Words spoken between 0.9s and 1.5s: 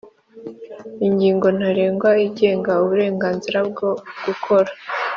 ingingo